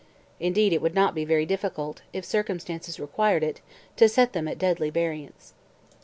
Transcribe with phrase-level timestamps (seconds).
[0.39, 3.61] Indeed it would not be very difficult, if circumstances required it,
[3.97, 5.53] to set them at deadly variance.'